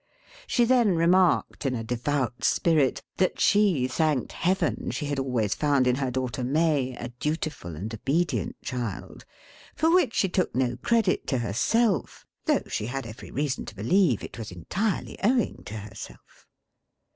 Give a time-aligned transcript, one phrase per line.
[0.47, 5.85] She then remarked, in a devout spirit, that she thanked Heaven she had always found
[5.85, 9.25] in her daughter May, a dutiful and obedient child;
[9.75, 14.23] for which she took no credit to herself, though she had every reason to believe
[14.23, 16.47] it was entirely owing to herself.